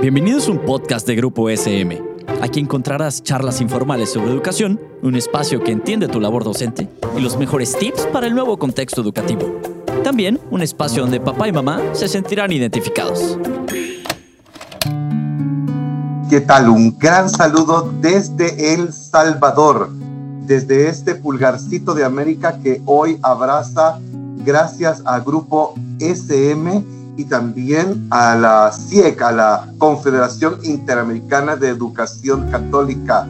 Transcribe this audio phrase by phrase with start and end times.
[0.00, 2.02] Bienvenidos a un podcast de Grupo SM.
[2.40, 7.36] Aquí encontrarás charlas informales sobre educación, un espacio que entiende tu labor docente y los
[7.36, 9.60] mejores tips para el nuevo contexto educativo.
[10.02, 13.38] También un espacio donde papá y mamá se sentirán identificados.
[16.28, 16.68] ¿Qué tal?
[16.68, 19.90] Un gran saludo desde El Salvador,
[20.46, 24.00] desde este pulgarcito de América que hoy abraza
[24.44, 32.50] gracias a Grupo SM y también a la CIEC, a la Confederación Interamericana de Educación
[32.50, 33.26] Católica.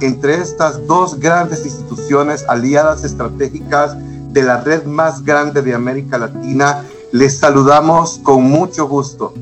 [0.00, 3.96] Entre estas dos grandes instituciones aliadas estratégicas
[4.32, 9.32] de la red más grande de América Latina, les saludamos con mucho gusto.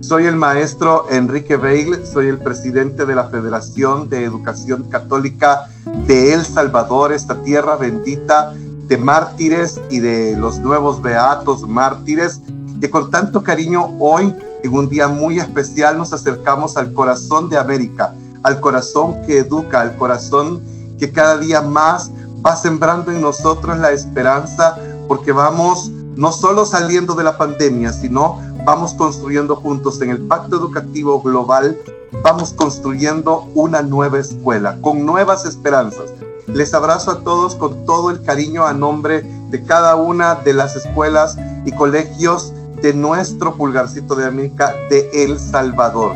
[0.00, 5.68] Soy el maestro Enrique Beil, soy el presidente de la Federación de Educación Católica
[6.06, 8.54] de El Salvador, esta tierra bendita
[8.88, 12.40] de mártires y de los nuevos beatos mártires
[12.80, 17.58] que con tanto cariño hoy, en un día muy especial, nos acercamos al corazón de
[17.58, 20.62] América, al corazón que educa, al corazón
[20.98, 22.10] que cada día más
[22.44, 24.76] va sembrando en nosotros la esperanza,
[25.08, 30.56] porque vamos no solo saliendo de la pandemia, sino vamos construyendo juntos en el Pacto
[30.56, 31.76] Educativo Global,
[32.22, 36.12] vamos construyendo una nueva escuela con nuevas esperanzas.
[36.46, 40.76] Les abrazo a todos con todo el cariño a nombre de cada una de las
[40.76, 46.14] escuelas y colegios de nuestro pulgarcito de América de El Salvador.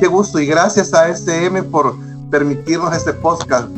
[0.00, 1.96] Qué gusto y gracias a SM por
[2.30, 3.68] permitirnos este podcast,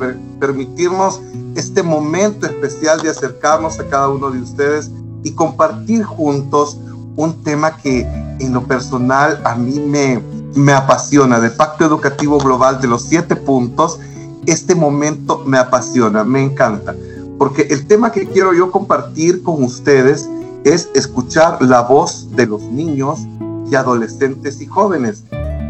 [0.40, 1.20] permitirnos
[1.54, 4.90] este momento especial de acercarnos a cada uno de ustedes
[5.22, 6.78] y compartir juntos
[7.16, 8.02] un tema que
[8.38, 10.22] en lo personal a mí me,
[10.54, 13.98] me apasiona, del Pacto Educativo Global de los siete puntos.
[14.46, 16.94] Este momento me apasiona, me encanta,
[17.38, 20.28] porque el tema que quiero yo compartir con ustedes
[20.64, 23.26] es escuchar la voz de los niños
[23.70, 25.24] y adolescentes y jóvenes,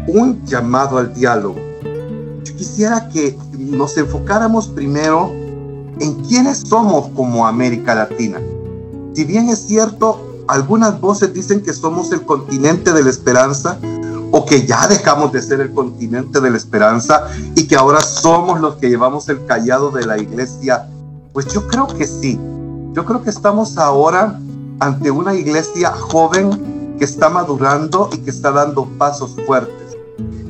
[0.07, 1.55] un llamado al diálogo.
[2.43, 5.31] Yo quisiera que nos enfocáramos primero
[5.99, 8.39] en quiénes somos como América Latina.
[9.13, 13.79] Si bien es cierto, algunas voces dicen que somos el continente de la esperanza
[14.31, 18.61] o que ya dejamos de ser el continente de la esperanza y que ahora somos
[18.61, 20.87] los que llevamos el callado de la iglesia,
[21.33, 22.39] pues yo creo que sí.
[22.93, 24.39] Yo creo que estamos ahora
[24.79, 29.97] ante una iglesia joven que está madurando y que está dando pasos fuertes.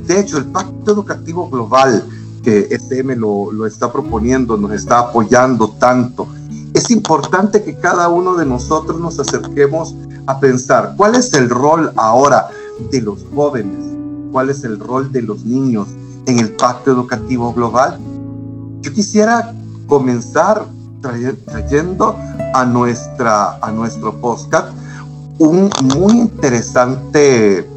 [0.05, 2.03] De hecho, el Pacto Educativo Global
[2.43, 6.27] que SM lo, lo está proponiendo, nos está apoyando tanto,
[6.73, 9.95] es importante que cada uno de nosotros nos acerquemos
[10.27, 12.47] a pensar cuál es el rol ahora
[12.91, 13.77] de los jóvenes,
[14.31, 15.87] cuál es el rol de los niños
[16.25, 17.99] en el Pacto Educativo Global.
[18.81, 19.53] Yo quisiera
[19.87, 20.67] comenzar
[21.01, 22.15] trayendo
[22.53, 24.69] a, nuestra, a nuestro podcast
[25.37, 27.67] un muy interesante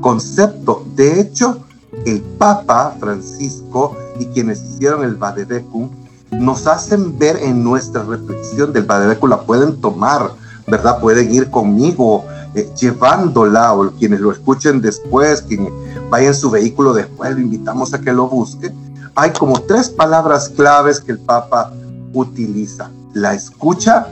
[0.00, 0.84] concepto.
[0.96, 1.58] De hecho,
[2.06, 5.90] el Papa Francisco y quienes hicieron el Vadebecum
[6.30, 10.30] nos hacen ver en nuestra reflexión del Vadebecum, la pueden tomar,
[10.66, 10.98] ¿verdad?
[11.00, 12.24] Pueden ir conmigo
[12.54, 15.68] eh, llevándola o quienes lo escuchen después, quien
[16.10, 18.72] vaya en su vehículo después, lo invitamos a que lo busque.
[19.14, 21.72] Hay como tres palabras claves que el Papa
[22.12, 24.08] utiliza la escucha,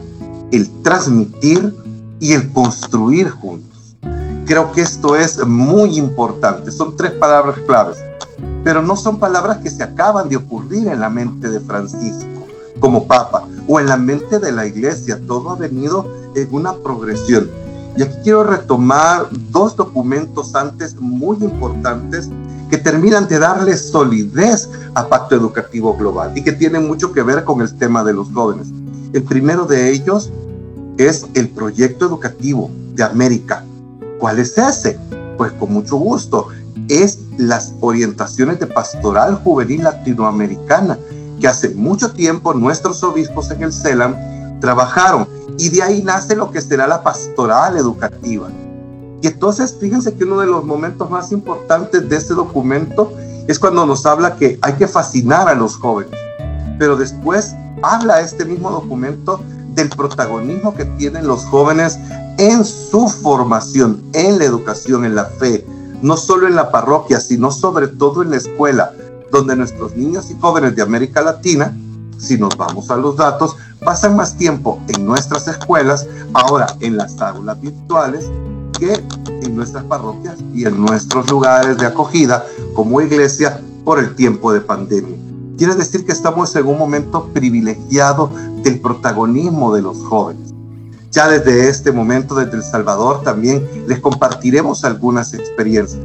[0.53, 1.75] el transmitir
[2.21, 3.97] y el construir juntos.
[4.47, 6.71] Creo que esto es muy importante.
[6.71, 7.99] Son tres palabras claves,
[8.65, 12.27] pero no son palabras que se acaban de ocurrir en la mente de Francisco
[12.81, 15.21] como papa o en la mente de la iglesia.
[15.27, 17.51] Todo ha venido en una progresión.
[17.97, 22.29] Y aquí quiero retomar dos documentos antes muy importantes
[22.71, 27.45] que terminan de darle solidez a Pacto Educativo Global y que tienen mucho que ver
[27.45, 28.69] con el tema de los jóvenes.
[29.13, 30.31] El primero de ellos
[30.97, 33.65] es el proyecto educativo de América.
[34.19, 34.99] ¿Cuál es ese?
[35.37, 36.49] Pues con mucho gusto.
[36.89, 40.99] Es las orientaciones de pastoral juvenil latinoamericana
[41.41, 45.27] que hace mucho tiempo nuestros obispos en el CELAM trabajaron
[45.59, 48.49] y de ahí nace lo que será la pastoral educativa.
[49.23, 53.13] Y entonces fíjense que uno de los momentos más importantes de este documento
[53.49, 56.19] es cuando nos habla que hay que fascinar a los jóvenes.
[56.79, 59.41] Pero después habla este mismo documento
[59.75, 61.99] del protagonismo que tienen los jóvenes
[62.39, 65.67] en su formación, en la educación, en la fe,
[66.01, 68.93] no solo en la parroquia, sino sobre todo en la escuela,
[69.31, 71.77] donde nuestros niños y jóvenes de América Latina,
[72.19, 77.21] si nos vamos a los datos, pasan más tiempo en nuestras escuelas, ahora en las
[77.21, 78.31] aulas virtuales,
[78.81, 78.95] que
[79.43, 82.45] en nuestras parroquias y en nuestros lugares de acogida
[82.75, 85.17] como iglesia por el tiempo de pandemia.
[85.59, 88.31] Quiere decir que estamos en un momento privilegiado
[88.63, 90.55] del protagonismo de los jóvenes.
[91.11, 96.01] Ya desde este momento, desde El Salvador, también les compartiremos algunas experiencias.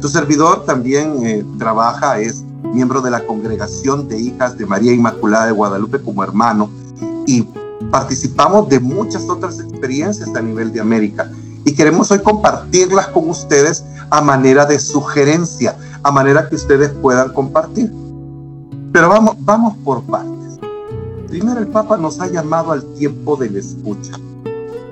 [0.00, 5.46] Su servidor también eh, trabaja, es miembro de la congregación de hijas de María Inmaculada
[5.46, 6.70] de Guadalupe como hermano
[7.26, 7.42] y
[7.90, 11.30] participamos de muchas otras experiencias a nivel de América
[11.64, 17.32] y queremos hoy compartirlas con ustedes a manera de sugerencia, a manera que ustedes puedan
[17.32, 17.92] compartir.
[18.92, 20.58] Pero vamos, vamos por partes.
[21.28, 24.12] Primero el Papa nos ha llamado al tiempo de la escucha.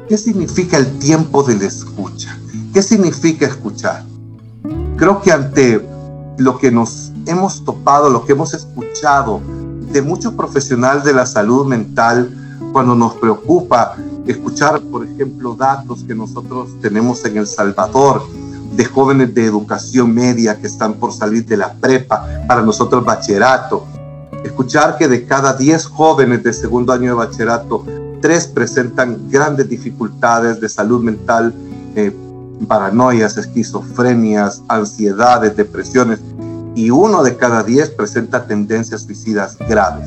[0.09, 2.39] ¿Qué significa el tiempo de la escucha?
[2.73, 4.05] ¿Qué significa escuchar?
[4.97, 5.87] Creo que ante
[6.39, 9.41] lo que nos hemos topado, lo que hemos escuchado
[9.93, 12.35] de muchos profesionales de la salud mental,
[12.73, 13.97] cuando nos preocupa
[14.31, 18.23] escuchar, por ejemplo, datos que nosotros tenemos en El Salvador
[18.73, 23.87] de jóvenes de educación media que están por salir de la prepa, para nosotros bachillerato.
[24.45, 27.85] Escuchar que de cada 10 jóvenes de segundo año de bachillerato,
[28.21, 31.53] 3 presentan grandes dificultades de salud mental,
[31.95, 32.15] eh,
[32.69, 36.21] paranoias, esquizofrenias, ansiedades, depresiones,
[36.75, 40.07] y uno de cada 10 presenta tendencias suicidas graves.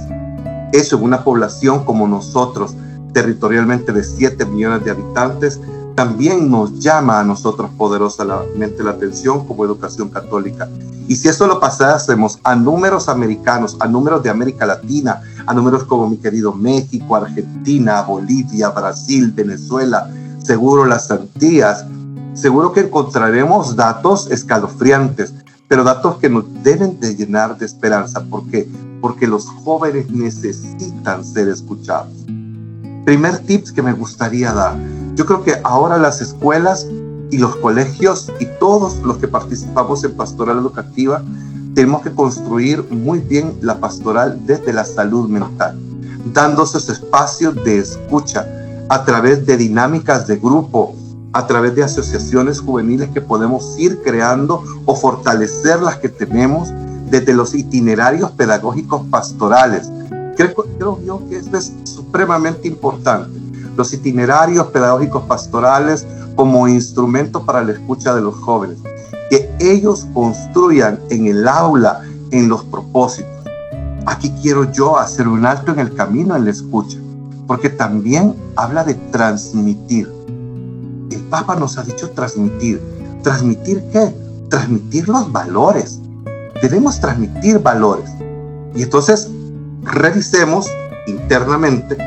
[0.71, 2.73] Eso en una población como nosotros,
[3.13, 5.59] territorialmente de 7 millones de habitantes,
[5.95, 10.67] también nos llama a nosotros poderosamente la atención como educación católica.
[11.07, 15.83] Y si eso lo pasásemos a números americanos, a números de América Latina, a números
[15.83, 20.09] como mi querido México, Argentina, Bolivia, Brasil, Venezuela,
[20.41, 21.85] seguro las Antillas,
[22.33, 25.33] seguro que encontraremos datos escalofriantes,
[25.67, 28.23] pero datos que nos deben de llenar de esperanza.
[28.23, 28.67] ¿Por qué?
[29.01, 32.22] Porque los jóvenes necesitan ser escuchados.
[33.05, 34.75] Primer tips que me gustaría dar.
[35.15, 36.87] Yo creo que ahora las escuelas
[37.31, 41.21] y los colegios y todos los que participamos en pastoral educativa
[41.75, 45.77] tenemos que construir muy bien la pastoral desde la salud mental,
[46.33, 48.47] dando esos espacios de escucha
[48.89, 50.95] a través de dinámicas de grupo,
[51.33, 56.69] a través de asociaciones juveniles que podemos ir creando o fortalecer las que tenemos
[57.09, 59.89] desde los itinerarios pedagógicos pastorales.
[60.35, 63.39] Creo, creo yo que esto es supremamente importante.
[63.75, 68.77] Los itinerarios pedagógicos pastorales como instrumento para la escucha de los jóvenes.
[69.29, 72.01] Que ellos construyan en el aula,
[72.31, 73.31] en los propósitos.
[74.05, 76.97] Aquí quiero yo hacer un alto en el camino en la escucha,
[77.47, 80.11] porque también habla de transmitir
[81.13, 82.81] el Papa nos ha dicho transmitir.
[83.21, 84.13] ¿Transmitir qué?
[84.49, 85.99] Transmitir los valores.
[86.61, 88.09] Debemos transmitir valores.
[88.75, 89.29] Y entonces
[89.83, 90.67] revisemos
[91.07, 91.97] internamente,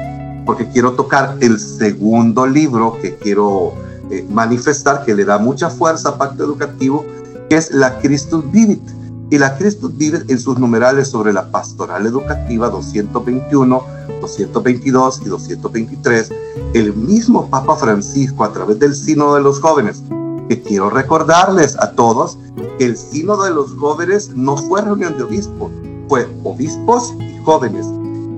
[0.44, 3.75] porque quiero tocar el segundo libro que quiero
[4.11, 7.05] eh, manifestar, que le da mucha fuerza a Pacto Educativo,
[7.49, 8.82] que es la Christus Vivit.
[9.28, 16.32] Y la Christus Vivit en sus numerales sobre la pastoral educativa 221 222 y 223,
[16.75, 20.02] el mismo Papa Francisco a través del Sino de los Jóvenes,
[20.49, 22.38] que quiero recordarles a todos
[22.79, 25.70] que el Sino de los Jóvenes no fue reunión de obispos,
[26.08, 27.87] fue obispos y jóvenes,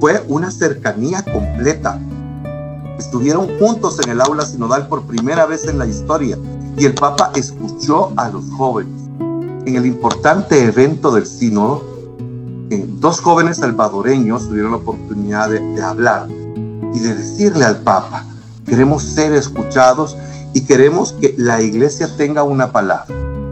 [0.01, 1.99] fue una cercanía completa.
[2.99, 6.39] Estuvieron juntos en el aula sinodal por primera vez en la historia
[6.77, 9.03] y el Papa escuchó a los jóvenes.
[9.65, 11.83] En el importante evento del sínodo,
[13.01, 18.27] dos jóvenes salvadoreños tuvieron la oportunidad de, hablar y de decirle al Papa,
[18.67, 20.19] queremos ser escuchados
[20.53, 23.07] y queremos que la iglesia tenga una palabra.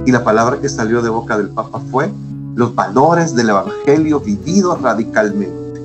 [0.04, 2.10] Y la palabra que salió de boca del Papa fue
[2.56, 5.82] los valores del Evangelio vividos radicalmente.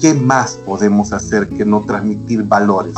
[0.00, 2.96] ¿Qué más podemos hacer que no transmitir valores?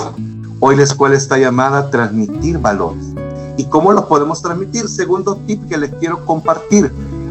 [0.59, 3.13] Hoy la escuela está llamada a transmitir valores.
[3.59, 4.89] ¿Y cómo los podemos transmitir?
[4.89, 6.91] Segundo tip que les quiero compartir.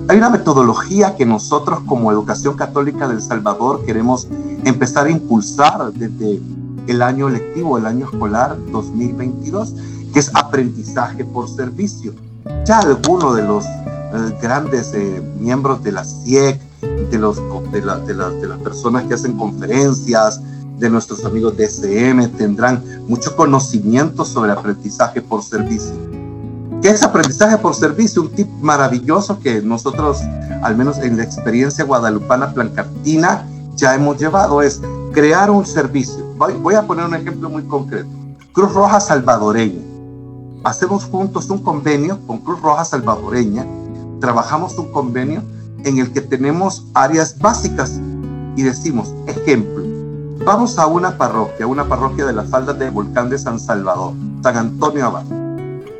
[0.09, 4.27] Hay una metodología que nosotros como Educación Católica del Salvador queremos
[4.63, 6.39] empezar a impulsar desde
[6.85, 9.73] el año lectivo, el año escolar 2022,
[10.13, 12.13] que es aprendizaje por servicio.
[12.65, 13.65] Ya algunos de los
[14.13, 16.59] eh, grandes eh, miembros de la CIEC,
[17.09, 17.37] de, los,
[17.71, 20.41] de, de, de las personas que hacen conferencias,
[20.77, 25.93] de nuestros amigos de SM, tendrán mucho conocimiento sobre aprendizaje por servicio
[26.83, 28.23] ¿Qué es aprendizaje por servicio?
[28.23, 30.19] Un tip maravilloso que nosotros,
[30.61, 34.81] al menos en la experiencia guadalupana plancartina, ya hemos llevado, es
[35.13, 36.25] crear un servicio.
[36.35, 38.09] Voy, a poner un ejemplo muy concreto.
[38.51, 39.81] Cruz Roja Salvadoreña.
[40.65, 43.65] Hacemos juntos un convenio con Cruz Roja Salvadoreña.
[44.23, 45.43] Trabajamos un convenio
[45.83, 47.99] en el que tenemos áreas básicas
[48.55, 49.83] y decimos, ejemplo,
[50.45, 54.55] vamos a una parroquia, una parroquia de las faldas del volcán de San Salvador, San
[54.55, 55.25] Antonio Abad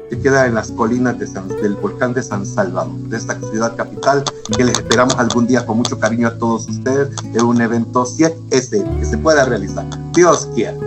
[0.10, 4.24] que queda en las colinas del volcán de San Salvador, de esta ciudad capital,
[4.56, 9.00] que les esperamos algún día con mucho cariño a todos ustedes en un evento 7S
[9.00, 9.86] que se pueda realizar.
[10.14, 10.78] Dios quiera.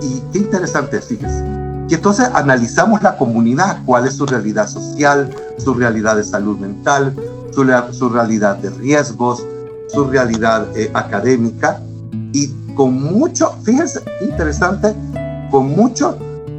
[0.00, 1.51] Y qué interesante, fíjense,
[1.92, 7.14] Y entonces analizamos la comunidad, cuál es su realidad social, su realidad de salud mental,
[7.50, 9.44] su, su realidad de riesgos,
[9.88, 11.82] su realidad eh, académica
[12.32, 14.94] y con mucho, fíjense, interesante,
[15.50, 16.16] con mucho,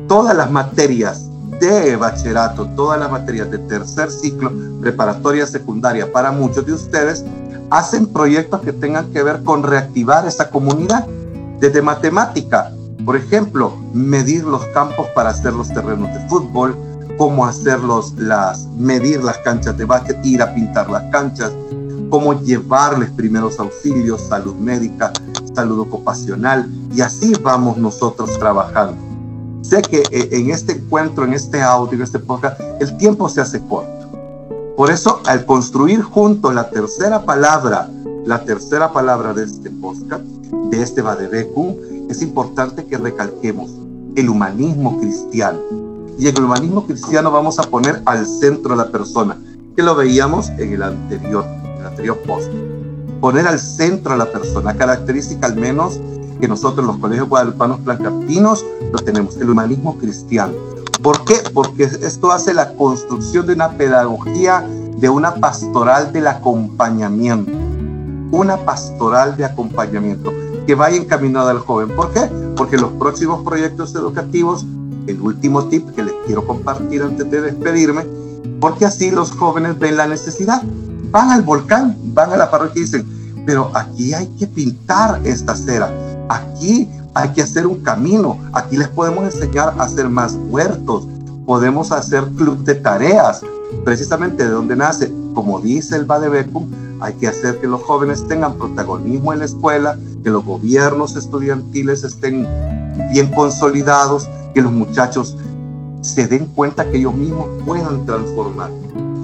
[0.08, 1.28] todas las materias
[1.60, 7.26] de bachillerato, todas las materias de tercer ciclo, preparatoria secundaria, para muchos de ustedes,
[7.72, 11.08] hacen proyectos que tengan que ver con reactivar esa comunidad.
[11.60, 12.72] Desde matemática,
[13.06, 16.76] por ejemplo, medir los campos para hacer los terrenos de fútbol,
[17.18, 21.52] cómo hacerlos, las, medir las canchas de básquet, ir a pintar las canchas,
[22.10, 25.12] cómo llevarles primeros auxilios, salud médica,
[25.54, 28.98] salud ocupacional, y así vamos nosotros trabajando.
[29.64, 33.42] Sé que eh, en este encuentro, en este audio, en este podcast, el tiempo se
[33.42, 33.92] hace corto.
[34.78, 37.90] Por eso, al construir juntos la tercera palabra,
[38.26, 41.76] la tercera palabra de este podcast, de este Badebecum,
[42.14, 43.72] es importante que recalquemos
[44.16, 45.60] el humanismo cristiano.
[46.20, 49.36] Y en el humanismo cristiano vamos a poner al centro a la persona,
[49.76, 52.52] que lo veíamos en el anterior, en el anterior post.
[53.20, 56.00] Poner al centro a la persona, característica al menos
[56.40, 60.54] que nosotros los colegios guadalupanos plancartinos lo tenemos, el humanismo cristiano.
[61.02, 61.38] ¿Por qué?
[61.52, 64.64] Porque esto hace la construcción de una pedagogía,
[64.98, 67.52] de una pastoral del acompañamiento,
[68.32, 70.32] una pastoral de acompañamiento
[70.66, 71.90] que vaya encaminada al joven.
[71.90, 72.22] ¿Por qué?
[72.56, 74.66] Porque los próximos proyectos educativos,
[75.08, 78.06] el último tip que les quiero compartir antes de despedirme,
[78.60, 80.62] porque así los jóvenes ven la necesidad.
[81.12, 83.06] Van al volcán, van a la parroquia y dicen,
[83.46, 85.92] pero aquí hay que pintar esta acera,
[86.30, 91.08] aquí hay que hacer un camino, aquí les podemos enseñar a hacer más huertos,
[91.46, 93.42] podemos hacer club de tareas,
[93.84, 96.68] precisamente de donde nace, como dice el Badebecum,
[97.00, 102.04] hay que hacer que los jóvenes tengan protagonismo en la escuela, que los gobiernos estudiantiles
[102.04, 102.48] estén
[103.12, 105.38] bien consolidados, que los muchachos
[106.02, 108.72] se den cuenta que ellos mismos puedan transformar.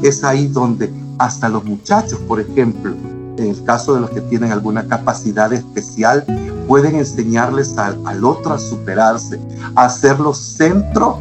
[0.02, 2.94] Es ahí donde hasta los muchachos, por ejemplo,
[3.38, 6.26] en el caso de los que tienen alguna capacidad especial,
[6.68, 9.40] pueden enseñarles al, al otro a superarse,
[9.76, 11.20] a hacerlo centro,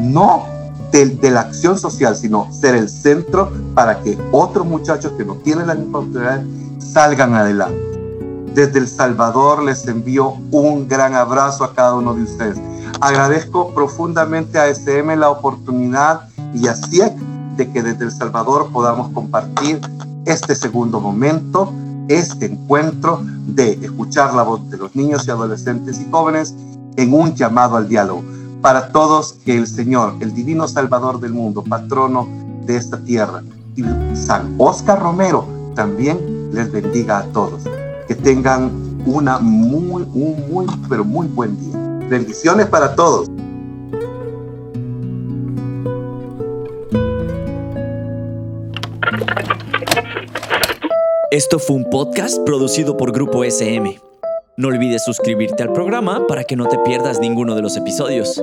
[0.00, 0.55] no
[0.92, 5.66] de, la acción social, sino ser el centro para que otros muchachos que no tienen
[5.66, 6.42] la misma oportunidad
[6.78, 7.80] salgan adelante.
[8.54, 12.58] Desde El Salvador les envío un gran abrazo a cada uno de ustedes.
[13.00, 17.14] Agradezco profundamente a SM la oportunidad y a CIEC
[17.56, 19.80] de que desde El Salvador podamos compartir
[20.24, 21.72] este segundo momento,
[22.08, 26.54] este encuentro de escuchar la voz de los niños y adolescentes y jóvenes
[26.96, 28.35] en un llamado al diálogo
[28.66, 32.26] para todos que el Señor, el divino Salvador del mundo, patrono
[32.64, 33.40] de esta tierra,
[33.76, 33.84] y
[34.16, 35.46] San Oscar Romero
[35.76, 37.62] también les bendiga a todos.
[38.08, 38.72] Que tengan
[39.06, 42.08] una muy, un muy, pero muy buen día.
[42.10, 43.30] Bendiciones para todos.
[51.30, 54.00] Esto fue un podcast producido por Grupo SM.
[54.56, 58.42] No olvides suscribirte al programa para que no te pierdas ninguno de los episodios.